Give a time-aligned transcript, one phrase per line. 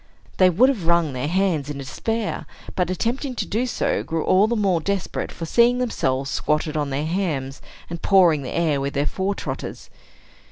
[0.37, 4.47] They would have wrung their hands in despair, but, attempting to do so, grew all
[4.47, 8.95] the more desperate for seeing themselves squatted on their hams, and pawing the air with
[8.95, 9.91] their fore trotters.